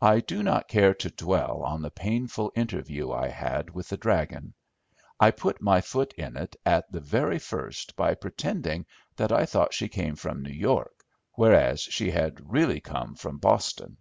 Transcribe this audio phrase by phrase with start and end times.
[0.00, 4.54] I do not care to dwell on the painful interview I had with the "dragon."
[5.18, 9.74] I put my foot in it at the very first by pretending that I thought
[9.74, 11.02] she came from New York,
[11.32, 13.96] whereas she had really come from Boston.